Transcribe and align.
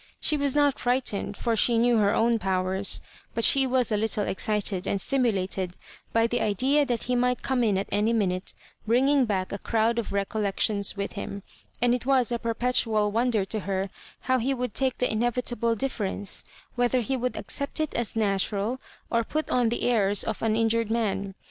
She 0.19 0.35
was 0.35 0.55
not 0.55 0.79
frightened, 0.79 1.37
for 1.37 1.55
she 1.55 1.77
knew 1.77 1.97
her 1.97 2.11
own 2.11 2.39
powers; 2.39 3.01
but 3.35 3.43
she 3.45 3.67
was 3.67 3.91
a 3.91 3.97
little 3.97 4.25
excited 4.27 4.87
and 4.87 4.99
stimulated 4.99 5.73
by 6.11 6.25
the 6.25 6.41
idea 6.41 6.87
that 6.87 7.03
he 7.03 7.15
might 7.15 7.43
come 7.43 7.63
in 7.63 7.77
at 7.77 7.87
any 7.91 8.11
minute, 8.11 8.55
bringing 8.87 9.25
back 9.25 9.51
a 9.51 9.59
crowd 9.59 9.99
of 9.99 10.11
recollections 10.11 10.97
with 10.97 11.11
him; 11.13 11.43
and 11.83 11.93
it 11.93 12.07
was 12.07 12.31
a 12.31 12.39
perpetu 12.39 12.97
al 12.97 13.11
wonder 13.11 13.45
to 13.45 13.59
her 13.59 13.91
how 14.21 14.39
he 14.39 14.55
would 14.55 14.73
take 14.73 14.97
the 14.97 15.05
inevi 15.07 15.43
table 15.43 15.75
difference, 15.75 16.43
whether 16.73 17.01
he 17.01 17.15
would 17.15 17.37
accept 17.37 17.79
it 17.79 17.93
as 17.93 18.15
natural, 18.15 18.81
or 19.11 19.23
put 19.23 19.51
on 19.51 19.69
the 19.69 19.83
airs 19.83 20.23
of 20.23 20.41
an 20.41 20.55
injured 20.55 20.89
man. 20.89 21.35